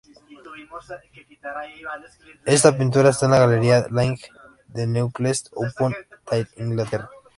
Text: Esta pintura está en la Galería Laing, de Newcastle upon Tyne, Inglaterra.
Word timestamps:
Esta 2.45 2.75
pintura 2.75 3.09
está 3.09 3.27
en 3.27 3.31
la 3.33 3.37
Galería 3.39 3.85
Laing, 3.91 4.17
de 4.69 4.87
Newcastle 4.87 5.51
upon 5.55 5.93
Tyne, 6.27 6.47
Inglaterra. 6.57 7.07